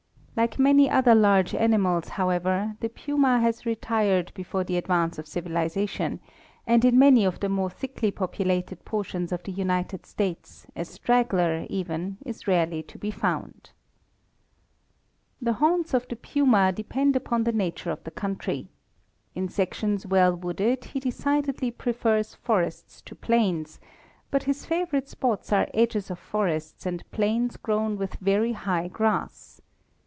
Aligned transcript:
Like 0.33 0.57
many 0.57 0.89
other 0.89 1.13
large 1.13 1.53
animals, 1.53 2.07
however, 2.07 2.75
the 2.79 2.87
puma 2.89 3.41
has 3.41 3.65
retired 3.65 4.31
before 4.33 4.63
the 4.63 4.77
advance 4.77 5.19
of 5.19 5.27
civilization, 5.27 6.19
and 6.65 6.83
in 6.85 6.97
many 6.97 7.25
of 7.25 7.41
the 7.41 7.49
more 7.49 7.69
thickly 7.69 8.09
populated 8.11 8.83
portions 8.83 9.31
of 9.33 9.43
the 9.43 9.51
United 9.51 10.05
States 10.07 10.65
a 10.75 10.85
straggler, 10.85 11.67
even, 11.69 12.17
is 12.25 12.47
rarely 12.47 12.81
to 12.83 12.97
be 12.97 13.11
found. 13.11 13.71
The 15.41 15.53
haunts 15.61 15.93
of 15.93 16.07
the 16.07 16.15
puma 16.15 16.71
depend 16.71 17.15
upon 17.17 17.43
the 17.43 17.51
nature 17.51 17.91
of 17.91 18.03
the 18.03 18.09
country. 18.09 18.69
In 19.35 19.47
sections 19.49 20.07
well 20.07 20.33
wooded 20.33 20.85
he 20.85 20.99
decidedly 21.01 21.69
prefers 21.69 22.33
forests 22.35 23.01
to 23.03 23.13
plains; 23.15 23.79
but 24.31 24.43
his 24.43 24.65
favorite 24.65 25.09
spots 25.09 25.51
are 25.53 25.69
edges 25.73 26.09
of 26.09 26.17
forests 26.17 26.85
and 26.87 27.03
plains 27.11 27.57
grown 27.57 27.95
with 27.97 28.15
very 28.15 28.53
high 28.53 28.87
grass. 28.87 29.61